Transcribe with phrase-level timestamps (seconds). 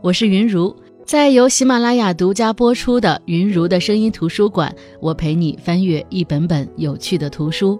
[0.00, 0.74] 我是云如，
[1.04, 7.76] 在由喜马拉雅独家播出的《云如的声音图书馆》，我陪你翻阅一本本有趣的图书。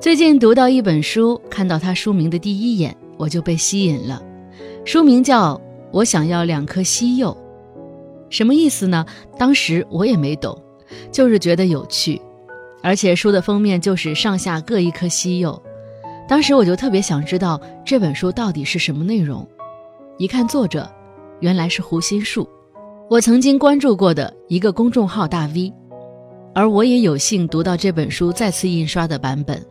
[0.00, 4.22] 最近读到一本书，看到它书名的第一眼，我就被吸引了。
[4.86, 5.54] 书名叫
[5.92, 7.36] 《我想要两颗西柚》，
[8.30, 9.04] 什么意思呢？
[9.38, 10.58] 当时我也没懂，
[11.12, 12.18] 就是觉得有趣，
[12.82, 15.62] 而且书的封面就是上下各一颗西柚。
[16.26, 19.46] 当时我就特别想知道这本书到底是什么内容。
[20.20, 20.86] 一看作者，
[21.40, 22.46] 原来是胡心树，
[23.08, 25.72] 我曾经关注过的一个公众号大 V，
[26.54, 29.64] 而我也有幸读到这本书再次印刷的版本。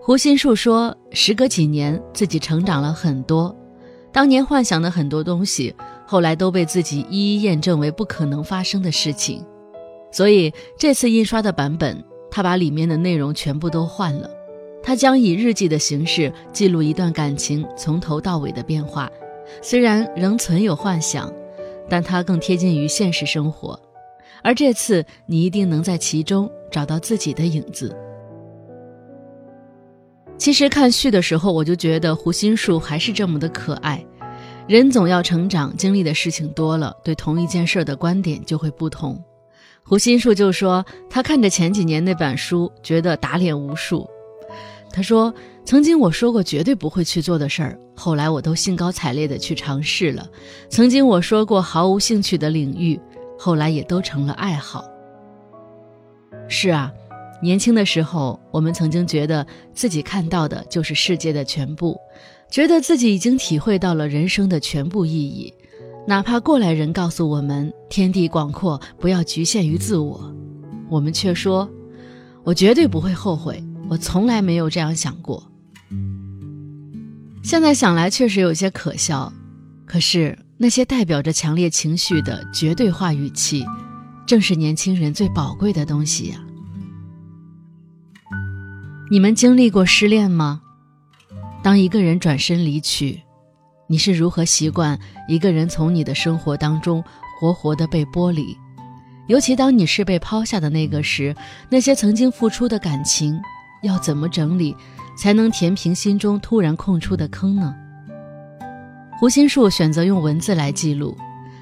[0.00, 3.52] 胡心树说，时隔几年，自己成长了很多，
[4.12, 5.74] 当年幻想的很多东西，
[6.06, 9.44] 后来都被自己一一验证为不可能发生的事情。
[10.12, 14.30] 所以这次印刷的版本，他把里面的内容全部都换了。
[14.80, 19.10] 他将以日记的形式记录一段感情从头到尾的变化，
[19.60, 21.32] 虽然仍存有幻想，
[21.88, 23.78] 但它更贴近于现实生活。
[24.42, 27.96] 而这次你一定能在其中找到自己的影子。
[30.36, 34.04] 其实看序的时候，我就觉得胡心树还是这么的可爱。
[34.66, 39.22] 人总要成长，经历的事情多了，对同一件事的观点就会不同。
[39.84, 44.08] 胡心树就说，他看着前几年那本书，觉得打脸无数。
[44.92, 45.32] 他说
[45.64, 50.22] ：“曾经我说过绝对不会去做的事儿，后来我都兴高采烈地去尝试了；
[50.68, 53.00] 曾经我说过毫无兴趣的领域，
[53.38, 54.84] 后来也都成了爱好。”
[56.46, 56.92] 是啊，
[57.42, 61.98] 年轻的时候，我们曾经觉得自己看到的就是世界的全部，
[62.50, 65.52] 觉得自己已经体会到了人生的全部意义，
[66.06, 70.30] 哪怕过来人告诉我们天地广阔，不要局限于自我，
[70.90, 71.66] 我们却说
[72.44, 75.50] ：“我绝对不会后悔。”我从来没有这样想过，
[77.42, 79.32] 现在想来确实有些可笑。
[79.84, 83.66] 可是那些代表着强烈情绪的绝对化语气，
[84.26, 86.36] 正是年轻人最宝贵的东西呀。
[89.10, 90.62] 你们经历过失恋吗？
[91.62, 93.20] 当一个人转身离去，
[93.86, 97.04] 你是如何习惯一个人从你的生活当中
[97.38, 98.56] 活活的被剥离？
[99.28, 101.36] 尤其当你是被抛下的那个时，
[101.68, 103.38] 那些曾经付出的感情。
[103.82, 104.76] 要怎么整理，
[105.16, 107.74] 才能填平心中突然空出的坑呢？
[109.18, 111.16] 胡心树选择用文字来记录。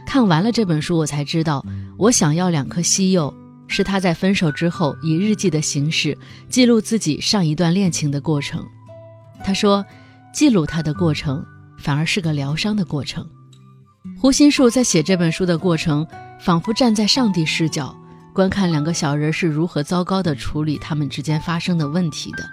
[0.06, 1.64] 看完了这本书，我才知道，
[1.96, 3.32] 我想要两颗西柚，
[3.68, 6.16] 是他在分手之后以日记的形式
[6.48, 8.64] 记录自己上一段恋情的过程。
[9.44, 9.84] 他说，
[10.32, 11.44] 记录他的过程
[11.78, 13.28] 反而是个疗伤的过程。
[14.18, 16.06] 胡心树在写这本书的过程，
[16.40, 17.94] 仿佛站在上帝视角。
[18.32, 22.44] 观看两个小人是如何糟糕地处理他们之间发生的问题的，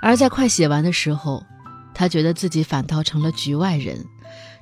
[0.00, 1.44] 而在快写完的时候，
[1.92, 4.04] 他觉得自己反倒成了局外人，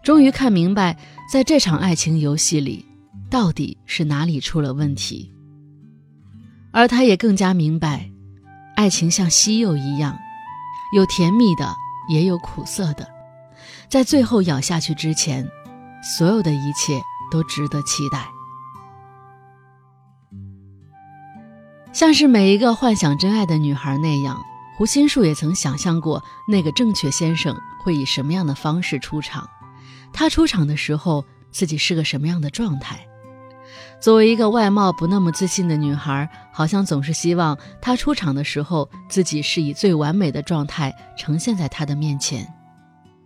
[0.03, 0.99] 终于看明白，
[1.33, 2.85] 在这场爱情游戏里，
[3.31, 5.33] 到底是哪里出了问题。
[6.73, 8.11] 而他也更加明白，
[8.77, 10.19] 爱情像西柚一样，
[10.97, 11.73] 有甜蜜的，
[12.09, 13.07] 也有苦涩的，
[13.89, 15.47] 在最后咬下去之前，
[16.17, 17.01] 所有的一切
[17.31, 18.32] 都值得期待。
[21.93, 24.43] 像是每一个幻想真爱的女孩那样，
[24.77, 29.47] 胡心树也曾想象过那个正确先生会以什么样的方式出场。
[30.11, 33.07] 他出场的时候，自己是个什么样的状态？
[34.01, 42.47] 作为一个外貌不那么自信的女孩，好像总是希望他出场的时候，自己是以最完美的状态呈现在他的面前。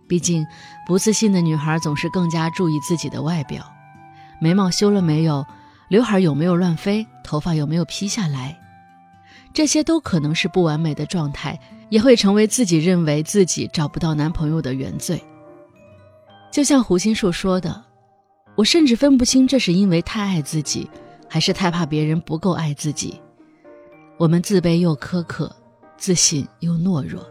[0.09, 0.45] 毕竟，
[0.85, 3.65] 不自信的女孩总是更加注意自己的外表，
[4.41, 5.45] 眉毛修了没有？
[5.89, 7.05] 刘海有没有乱飞？
[7.23, 8.57] 头发有没有披下来？
[9.53, 11.57] 这些都可能是不完美的状态，
[11.89, 15.21] 也会成为自己认为自己找不到男朋友的原罪。
[16.51, 17.83] 就像胡心树说的
[18.55, 20.89] ：“我甚至分不清这是因为太爱自己，
[21.29, 23.19] 还是太怕别人不够爱自己。
[24.17, 25.53] 我们自卑又苛刻，
[25.97, 27.25] 自信又懦弱。”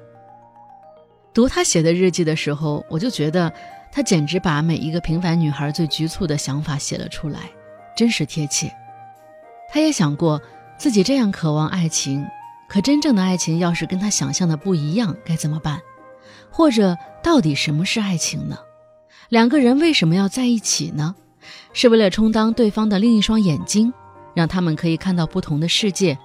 [1.35, 3.53] 读他写的日记的时候，我就觉得
[3.93, 7.51] 他简直把每一个平凡女孩最局促的想法写了出来。
[7.97, 8.71] 真实贴切，
[9.73, 10.41] 他也想过
[10.79, 12.25] 自己这样渴望爱情，
[12.69, 15.81] 可真正的爱情要是跟他想象的不一样，该怎么办？
[16.51, 18.59] 或者，到底什么是爱情呢？
[19.31, 21.15] 两个人为什么要在一起呢？
[21.73, 23.93] 是为了充当对方的另一双眼睛，
[24.35, 26.19] 让他们可以看到不同的世界，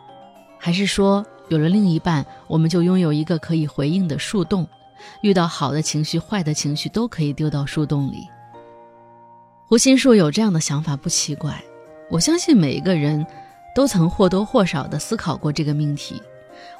[0.59, 4.67] 还是说有了另一半，我们就拥有一个可以回应的树洞，
[5.21, 8.27] 遇到好的情绪、坏的情绪都可以丢到树洞里？
[9.71, 11.63] 胡心树有这样的想法不奇怪，
[12.09, 13.25] 我相信每一个人
[13.73, 16.21] 都曾或多或少地思考过这个命题。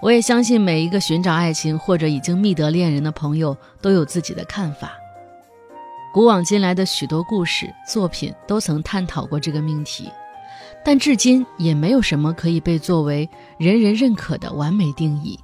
[0.01, 4.91] 我也相信每一个寻找爱情或者已经觅得恋人的朋友都有自己的看法。
[6.13, 10.11] 古往今来的许多故事作品都曾探讨过这个命题，
[10.83, 15.39] 但至今也没有什么可以被作为人人认可的完美定义。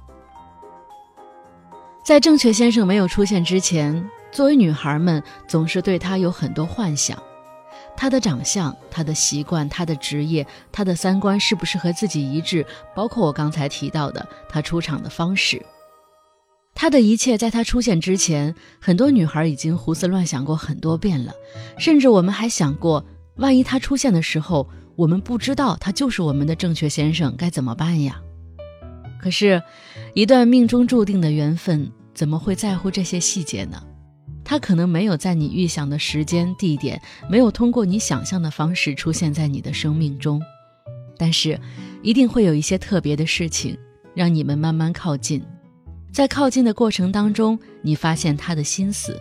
[2.04, 7.18] 在正确先生没有出现之前，作为女孩们总是对他有很多幻想：
[8.00, 12.64] 他的长相、他的习惯、他的职业、他的三观是不是和自己一致？
[12.94, 15.60] 包括我刚才提到的他出场的方式。
[16.76, 21.32] 他的一切在他出现之前，很多女孩已经胡思乱想过很多遍了，
[21.76, 23.04] 甚至我们还想过，
[23.34, 28.20] 万一他出现的时候，我们不知道他就是我们的正确先生，该怎么办呀？
[29.20, 29.60] 可是，
[30.14, 33.82] 一段命中注定的缘分，怎么会在乎这些细节呢？
[34.48, 36.98] 他可能没有在你预想的时间、地点，
[37.28, 40.42] 没有通过你想象的方式出现在你的生命中，
[41.18, 41.60] 但是，
[42.02, 43.76] 一定会有一些特别的事情，
[44.14, 45.44] 让你们慢慢靠近。
[46.10, 49.20] 在靠近的过程当中，你发现他的心思，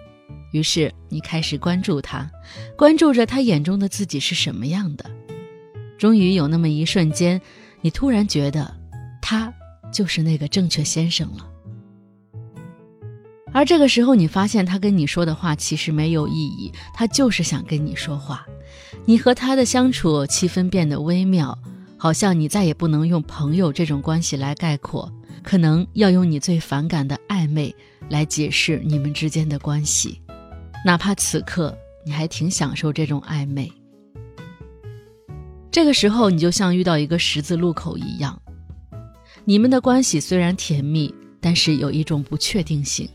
[0.53, 2.31] 于是你开始关注他，
[2.77, 5.11] 关注着他眼中的自己是什么样的。
[5.97, 7.41] 终于有那么一瞬间，
[7.81, 8.73] 你突然觉得，
[9.21, 9.53] 他
[9.91, 11.45] 就是那个正确先生了。
[13.57, 18.45] 而这个时候，你发现他跟你说的话其实没有意义，他就是想跟你说话。
[19.03, 21.57] 你和他的相处气氛变得微妙，
[21.97, 25.11] 好像你再也不能用朋友这种关系来概括。
[25.41, 27.75] 可能要用你最反感的暧昧
[28.09, 30.21] 来解释你们之间的关系，
[30.85, 31.75] 哪怕此刻
[32.05, 33.73] 你还挺享受这种暧昧。
[35.71, 38.39] 这个时候，你就像遇到一个十字路口一样，
[39.45, 41.11] 你们的关系虽然甜蜜，
[41.41, 43.09] 但是有一种不确定性，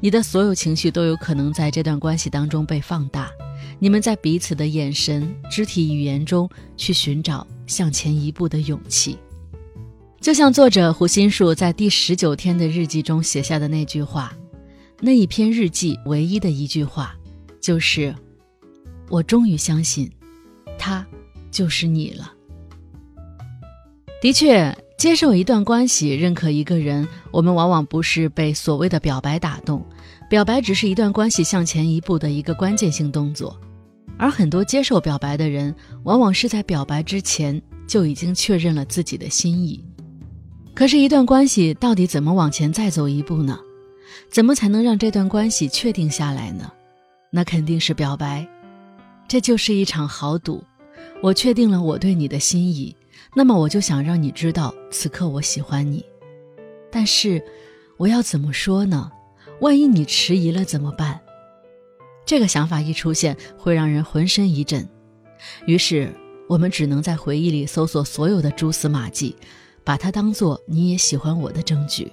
[0.00, 3.30] 你的所有情绪都有可能在这段关系当中被放大。
[3.78, 9.18] 你们在彼此的眼神、肢体语言中去寻找向前一步的勇气。
[10.20, 14.32] 就像作者胡心树在第十九天的日记中写下的那句话，
[15.00, 17.14] 那一篇日记唯一的一句话，
[17.60, 18.14] 就是
[19.08, 20.10] “我终于相信，
[20.78, 21.06] 他
[21.50, 22.32] 就是你了。”
[24.22, 24.76] 的确，
[25.06, 29.80] 接受一段关系，认可一个人，我们往往不是被所谓的表白打动，
[30.28, 33.56] 表白只是一段关系向前一步的一个关键性动作，
[34.18, 35.72] 而很多接受表白的人，
[36.02, 39.80] 往往是在表白之前就已经确认了自己的心意。
[40.74, 43.56] 可是，一段关系到底怎么往前再走一步呢？
[44.28, 46.68] 怎么才能让这段关系确定下来呢？
[47.30, 48.44] 那肯定是表白，
[49.28, 50.64] 这就是一场豪赌。
[51.22, 52.94] 我确定了我对你的心意，
[53.36, 56.02] 那么我就想让你知道，此刻我喜欢你。
[56.90, 57.44] 但是，
[57.98, 59.12] 我要怎么说呢？
[59.60, 61.20] 万一你迟疑了怎么办？
[62.24, 64.88] 这个想法一出现，会让人浑身一震。
[65.66, 66.10] 于是，
[66.48, 69.36] 我们只能在回忆里搜索所有的蛛丝马迹。
[69.84, 72.10] 把它当做你也喜欢我的证据。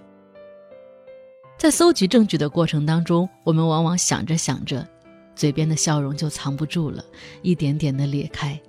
[1.58, 4.88] 在搜集证据的过程当中，我们往往想着想着，
[5.36, 7.04] 嘴边的笑容就藏不住了，
[7.42, 8.62] 一点点的裂开。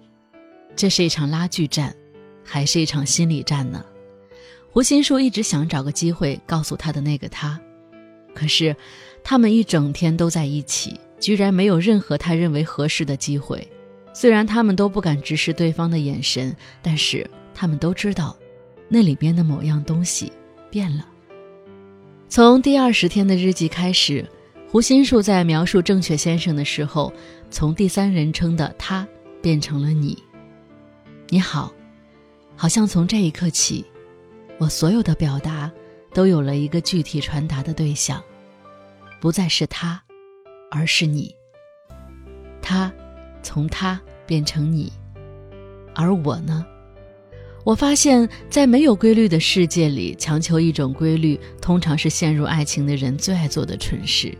[0.75, 1.95] 这是一场拉锯战，
[2.45, 3.85] 还是一场心理战呢？
[4.71, 7.61] 胡心树一直想找个机会告诉他的那个他，
[8.35, 8.77] 可是
[9.23, 13.67] 他们一整天都在一起，居然没有任何他认为合适的机会。
[14.13, 18.37] 虽然他们都不敢直视对方的眼神，但是他们都知道。
[18.87, 20.31] 那里边的某样东西
[20.71, 21.07] 变了。
[22.29, 24.25] 从第二十天的日记开始，
[24.69, 27.13] 胡心树在描述正确先生的时候，
[27.51, 29.07] 从第三人称的他
[29.41, 30.17] 变成了你。
[31.29, 31.73] 你好，
[32.57, 33.85] 好像从这一刻起，
[34.59, 35.71] 我所有的表达
[36.13, 38.23] 都有了一个具体传达的对象，
[39.21, 40.03] 不再是他，
[40.71, 41.35] 而是你。
[42.63, 42.93] 他
[43.43, 44.93] 从他变成你，
[45.95, 46.65] 而我呢？
[47.65, 54.37] 我发现，在没有规律的世界里，强求一种规律，通常是陷入爱情的人最爱做的蠢事。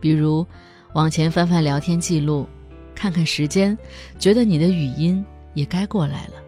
[0.00, 0.46] 比如，
[0.94, 2.48] 往前翻翻聊天记录，
[2.94, 3.76] 看看时间，
[4.18, 6.43] 觉得你的语音也该过来了。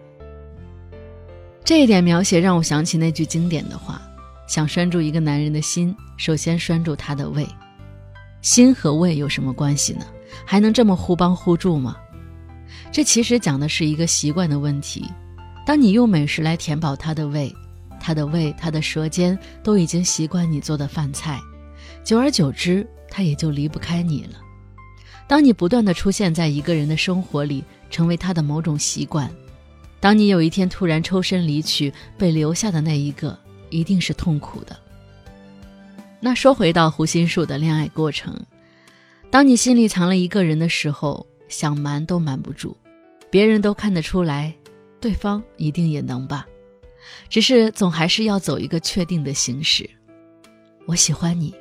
[1.66, 4.00] 这一点描写让我想起那句经典的话：
[4.46, 7.44] 想拴住一个男人的心，首先拴住他的胃。
[8.40, 10.06] 心和胃有什么关系呢？
[10.44, 11.96] 还能这么互帮互助吗？
[12.92, 15.10] 这其实讲的是一个习惯的问题。
[15.66, 17.52] 当你用美食来填饱他的胃，
[17.98, 21.40] 他的胃、他的舌尖都已经习惯你做的饭菜，
[22.04, 24.38] 久而久之，他也就离不开你了。
[25.26, 29.28] 当你不断的出现在一个人的生活里，成为他的某种习惯，
[30.06, 33.36] 当你有一天突然抽身离去，被留下的那一个，
[33.70, 34.78] 一定是痛苦的。
[36.20, 38.32] 那说回到胡心树的恋爱过程，
[39.32, 42.76] 当你心里藏了一个人的时候，想瞒都瞒不住，
[43.30, 44.54] 别人都看得出来。
[45.00, 46.46] 对方一定也能吧，
[47.28, 49.90] 只是总还是要走一个确定的形式。
[50.86, 51.52] 我喜欢你，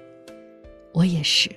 [0.91, 1.49] 我也是。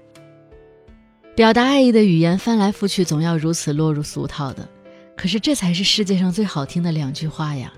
[1.37, 4.66] 表达爱意的语言翻来覆去，总要如此落入俗套的。
[5.19, 7.73] 可是这才是世界上最好听的两句话呀！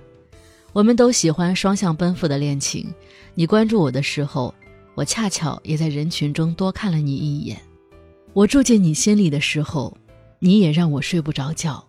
[0.74, 2.92] 我们都喜欢双向奔赴的恋情。
[3.34, 4.54] 你关注我的时候，
[4.94, 7.56] 我恰巧也在人群中多看了你一眼；
[8.34, 9.96] 我住进你心里的时候，
[10.38, 11.82] 你也让我睡不着觉。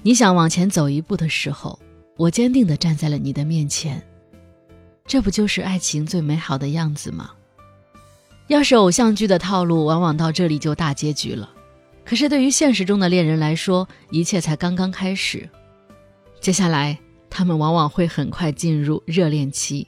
[0.00, 1.76] 你想往前走一步的时候，
[2.16, 4.00] 我坚定地站在了你的面前。
[5.04, 7.32] 这不就是爱情最美好的样子吗？
[8.46, 11.50] 要是偶像剧的套路，往往到这里就大结局了。
[12.08, 15.46] 可是对于现实中的恋人来说，一切才刚刚开始。
[16.40, 16.98] 接下来，
[17.28, 19.86] 他们往往会很快进入热恋期。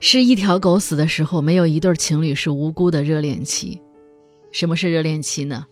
[0.00, 3.78] 是一条狗死的时候，没有一对情侣是无辜的热恋期。
[4.52, 5.66] 什么是热恋期呢？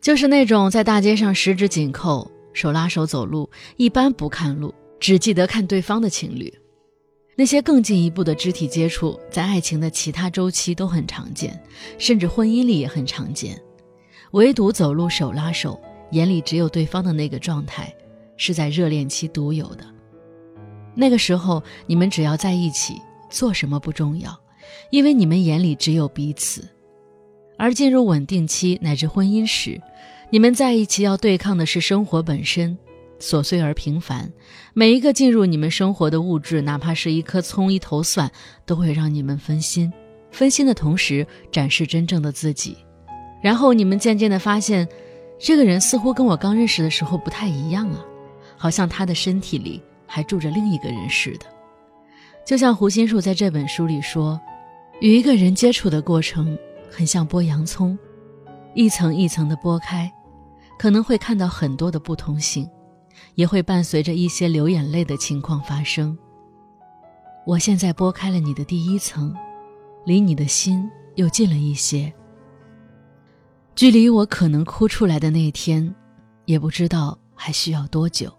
[0.00, 6.52] 就是那种在大街上十指紧扣、手拉手走路，一般不看路，只记得看对方的情侣。
[7.36, 11.62] 那些更进一步的肢体接触，在爱情的其他周期都很常见，
[11.96, 13.56] 甚至婚姻里也很常见。
[14.32, 15.80] 唯独走路手拉手，
[16.10, 17.94] 眼里只有对方的那个状态，
[18.36, 19.84] 是在热恋期独有的。
[20.94, 24.38] 那个时候，你们只要在一起，做什么不重要，
[24.90, 26.66] 因为你们眼里只有彼此。
[27.58, 29.80] 而进入稳定期乃至婚姻时，
[30.30, 32.76] 你们在一起要对抗的是生活本身。
[33.18, 34.30] 琐碎而平凡，
[34.74, 38.30] 每一个进入你们生活的物质，哪怕是一颗葱、一头蒜，
[38.66, 39.90] 都会让你们分心。
[40.30, 42.76] 分心的同时，展示真正的自己。
[43.40, 44.88] 然后你们渐渐地发现，
[45.38, 48.04] 这个人似乎跟我刚认识的时候不太一样啊，
[48.56, 51.46] 好像他的身体里还住着另一个人似的。
[52.44, 54.40] 就像胡心树在这本书里说，
[55.00, 56.56] 与一个人接触的过程，
[56.90, 57.98] 很像剥洋葱，
[58.74, 60.10] 一层一层的剥开，
[60.78, 62.68] 可能会看到很多的不同性。
[63.34, 66.16] 也会伴随着一些流眼泪的情况发生。
[67.46, 69.34] 我现在拨开了你的第一层，
[70.04, 72.12] 离你的心又近了一些。
[73.76, 75.94] 距离我可能哭出来的那一天，
[76.46, 78.32] 也不知道还需要多久。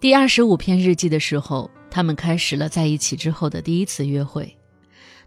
[0.00, 4.52] 第二十五篇日记的时候，他们开始了在一起之后的第一次约会，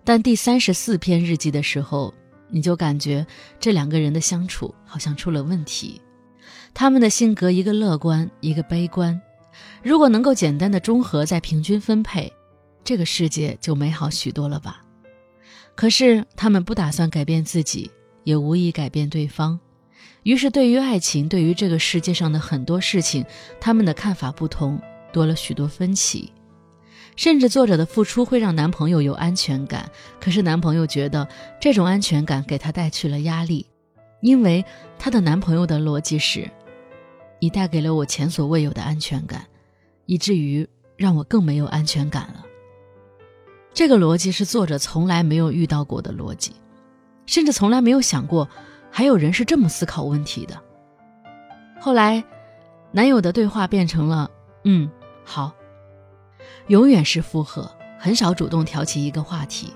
[0.04, 2.14] 但第三十四篇日记的时候，
[2.50, 3.26] 你就感觉
[3.58, 6.02] 这两个人的相处好像出了问题。
[6.74, 9.20] 他们的性格，一个乐观，一个悲观。
[9.82, 12.30] 如果能够简单的中和，再平均分配，
[12.84, 14.84] 这个世界就美好许多了吧？
[15.74, 17.90] 可是他们不打算改变自己，
[18.24, 19.60] 也无意改变对方。
[20.24, 23.25] 于是，对于爱情，对于这个世界上的很多事情，
[23.60, 24.80] 他们的看法不同，
[25.12, 26.32] 多了许多分歧。
[27.16, 31.28] 甚至作者的付出会让男朋友有安全感，可是男朋友觉得
[31.60, 33.66] 这种安全感给他带去了压力，
[34.22, 34.63] 因为
[34.98, 36.50] 他的男朋友的逻辑是。
[37.40, 39.44] 你带给了我前所未有的安全感，
[40.06, 42.46] 以至于让我更没有安全感了。
[43.74, 46.51] 这个逻辑是作者从来没有遇到过的逻辑，
[47.32, 48.50] 甚至从来没有想过
[48.92, 50.62] 还有人是这么思考问题的。
[51.80, 52.22] 后来，
[52.92, 54.30] 男友的对话变成了
[54.66, 54.92] “嗯，
[55.24, 55.54] 好”，
[56.68, 59.74] 永远是附和，很少主动挑起一个话题，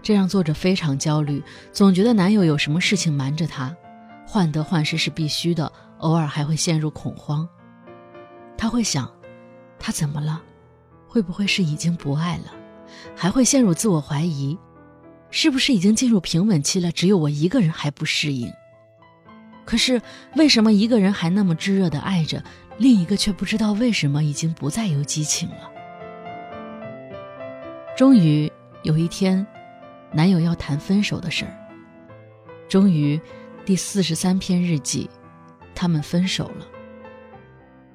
[0.00, 3.76] 这让作者非常焦虑，总觉得男友有什么事情瞒着他，
[4.24, 5.70] 患得患失是必须的。
[5.98, 7.48] 偶尔还会陷入恐慌，
[8.56, 9.10] 他会想，
[9.76, 10.40] 他怎么了？
[11.08, 12.52] 会不会是已经不爱了？
[13.16, 14.56] 还会陷入自我怀疑，
[15.30, 16.90] 是不是已经进入平稳期了？
[16.92, 18.52] 只有我一个人还不适应。
[19.64, 20.00] 可是
[20.36, 22.42] 为什么一个人还那么炙热的爱着，
[22.78, 25.70] 另一个却不知道为什么已经不再有激情了？
[27.96, 28.50] 终于
[28.82, 29.46] 有一天，
[30.12, 31.52] 男友要谈分手的事儿。
[32.68, 33.20] 终于，
[33.64, 35.08] 第四十三篇日记。
[35.78, 36.66] 他们分手了。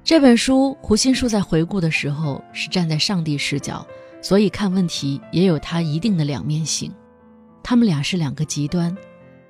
[0.03, 3.83] 这本书，胡心树在回顾的时候是站在上帝视角，
[4.21, 6.93] 所以看问题也有它一定的两面性。
[7.63, 8.95] 他们俩是两个极端，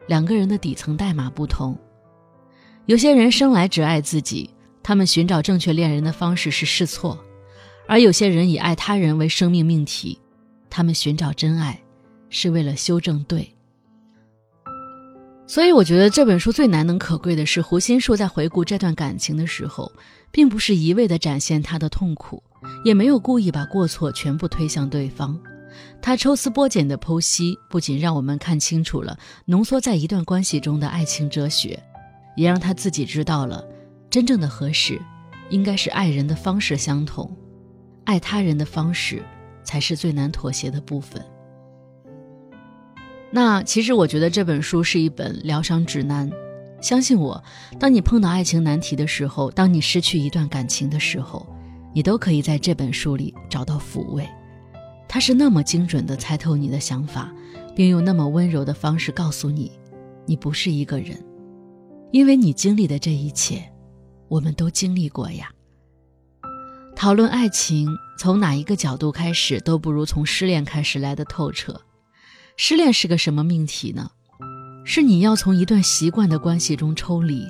[0.07, 1.77] 两个人的底层代码不同。
[2.85, 4.49] 有些人生来只爱自己，
[4.83, 7.17] 他们寻找正确恋人的方式是试错；
[7.87, 10.19] 而有些人以爱他人为生命命题，
[10.69, 11.79] 他们寻找真爱
[12.29, 13.47] 是为了修正对。
[15.47, 19.91] 所以我觉得这本书最难能可贵的是，胡心树在回顾这段感情的时候，
[20.31, 22.41] 并不是一味地展现他的痛苦，
[22.85, 25.37] 也没有故意把过错全部推向对方。
[26.01, 31.81] 他抽丝剥茧的剖析，不仅让我们看清楚了浓缩在一段关系中的爱情哲学，
[32.35, 33.63] 也让他自己知道了，
[34.09, 35.01] 真正的合适，
[35.49, 37.29] 应该是爱人的方式相同，
[38.05, 39.23] 爱他人的方式，
[39.63, 41.23] 才是最难妥协的部分。
[43.31, 46.29] 那其实我觉得这本书是一本疗伤指南，
[46.81, 47.41] 相信我，
[47.79, 51.47] 当你碰到爱情难题的时候，当你失去一段感情的时候，
[51.93, 54.27] 你都可以在这本书里找到抚慰。
[55.13, 57.29] 他是那么精准地猜透你的想法，
[57.75, 59.69] 并用那么温柔的方式告诉你，
[60.25, 61.21] 你不是一个人，
[62.11, 63.61] 因为你经历的这一切，
[64.29, 65.51] 我们都经历过呀。
[66.95, 71.81] 讨论爱情，从哪一个角度开始，都不如从失恋开始来的透彻。
[72.55, 74.11] 失恋是个什么命题呢？
[74.85, 77.45] 是你要从一段习惯的关系中抽离，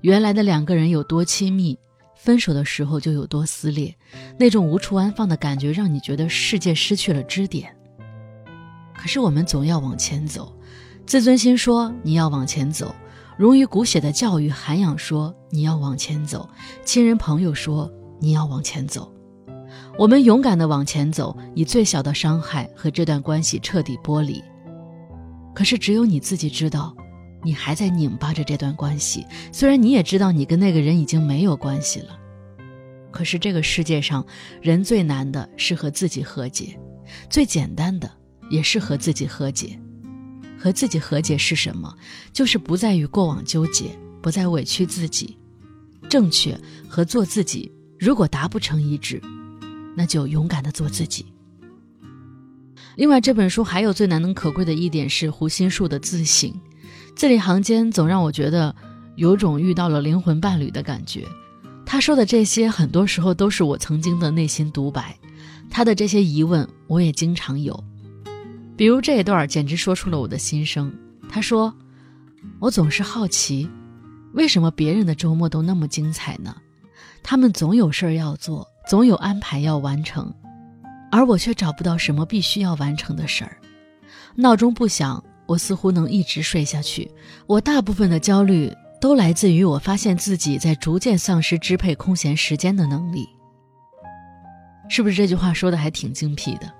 [0.00, 1.78] 原来的两个人有多亲密，
[2.16, 3.94] 分手的时候就有多撕裂，
[4.38, 7.72] 那种无处安放的感觉，让你觉得世界失去了支点。
[8.94, 10.52] 可是我们总要往前走，
[11.06, 12.92] 自尊心说你要往前走，
[13.36, 16.48] 融于骨血的教育涵养说你要往前走，
[16.82, 19.12] 亲人朋友说你要往前走，
[19.98, 24.42] 我们勇敢的往前走，以最小的伤害和这段关系彻底剥离。
[25.54, 26.96] 可是只有你自己知道，
[27.46, 32.18] 你还在拧巴着这段关系，虽然你也知道你跟那个人已经没有关系了，
[33.10, 34.26] 可是这个世界上
[34.60, 36.78] 人最难的是和自己和解，
[37.30, 38.10] 最简单的。
[38.48, 39.76] 也是和自己和解，
[40.56, 41.92] 和自己和解是什么？
[42.32, 43.86] 就是不再与过往纠结，
[44.22, 45.36] 不再委屈自己。
[46.08, 46.56] 正确
[46.88, 49.20] 和做自己，如果达不成一致，
[49.96, 51.26] 那就勇敢的做自己。
[52.94, 56.54] 另外，这本书还有最难能可贵的一点是胡心树的自省，
[57.16, 58.76] 字里行间总让我觉得
[59.14, 61.26] 有种遇到了灵魂伴侣的感觉。
[61.86, 65.16] 他说的这些，很多时候都是我曾经的内心独白。
[65.70, 67.82] 他的这些疑问，我也经常有。
[68.76, 70.92] 比如这一段简直说出了我的心声。
[71.28, 71.74] 他说
[72.60, 73.68] ：“我总是好奇，
[74.34, 76.54] 为什么别人的周末都那么精彩呢？
[77.22, 80.32] 他们总有事儿要做，总有安排要完成，
[81.10, 83.56] 而我却找不到什么必须要完成的事儿。
[84.34, 87.10] 闹钟不响，我似乎能一直睡下去。
[87.46, 93.26] 我大部分的焦虑都来自于我发现自己在逐渐丧失支配空闲时间的能力。
[94.88, 96.72] 是不是这句话说的还挺精辟的？”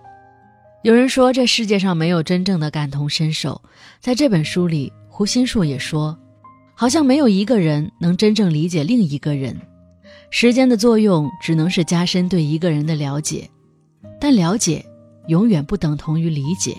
[0.84, 3.60] 有人说，这世界上没有真正的感同身受。
[3.98, 6.16] 在这本书里，胡心树也说，
[6.76, 9.60] 好像没有一个人能真正理解另一个人。
[10.30, 13.50] 时间的作用只能是加深对一个人的了解，
[14.20, 14.84] 但了解
[15.26, 16.76] 永远不等同于理解。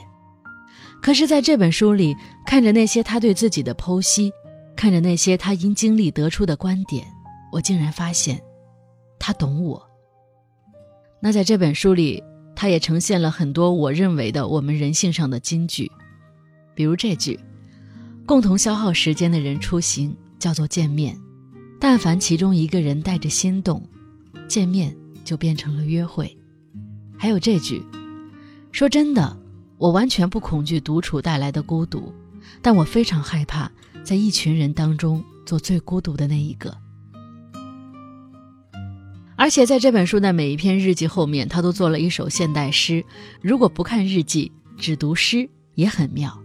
[1.01, 4.31] 可是，在这本书里，看着那些他对自己的剖析，
[4.75, 7.05] 看着那些他因经历得出的观点，
[7.51, 8.41] 我竟然发现，
[9.19, 9.81] 他懂我。
[11.19, 12.23] 那在这本书里。
[12.59, 15.91] 他也呈现了很多我认为的我们人性上的金句，
[16.73, 17.39] 比如这句
[18.25, 21.15] ：“共同消耗时间的人出行叫做见面，
[21.79, 23.87] 但凡其中一个人带着心动，
[24.47, 26.35] 见面就变成了约会。”
[27.15, 27.79] 还有这句
[28.73, 29.37] ：“说真的，
[29.77, 32.13] 我完全不恐惧独处带来的孤独，
[32.61, 33.71] 但我非常害怕
[34.03, 36.75] 在一群人当中做最孤独的那一个。”
[39.39, 43.05] 而且在这本书的每一篇日记后面，他都做了一首现代诗。
[43.39, 46.35] 如果不看日记，只读诗也很妙。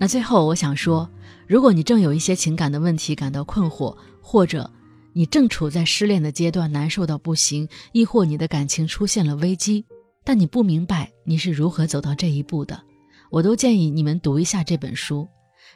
[0.00, 1.10] 那最后我想说，
[1.46, 4.70] 如果你正有一些情感的问题感到困惑，或者
[5.12, 9.84] 你正处在失恋的阶段，难受到不行，亦或你的感情出现了危机，
[10.24, 12.82] 但你不明白你是如何走到这一步的，
[13.30, 15.28] 我都建议你们读一下这本书。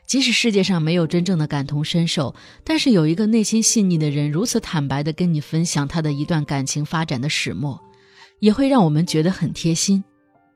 [0.06, 2.34] 即使世界上没有真正的感同身受，
[2.64, 7.78] 但是有一个内心细腻的人如此坦白地跟你分享他的一段感情发展的始末，
[8.40, 10.02] 也会让我们觉得很贴心。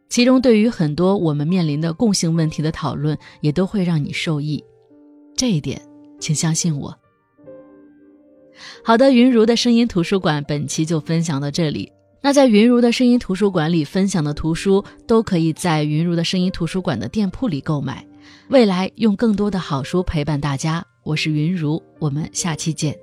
[0.09, 4.63] 其中对于很多我们面临的共性问题的讨论，也都会让你受益。
[5.37, 5.81] 这一点，
[6.19, 6.95] 请相信我。
[8.85, 11.93] 好的，云如的声音图书馆本期就分享到这里。
[12.25, 18.07] 那在云如的声音图书馆里分享的图书，都可以在云如的声音图书馆的店铺里购买。
[18.49, 22.97] 未来用更多的好书陪伴大家，我是云如，我们下期见。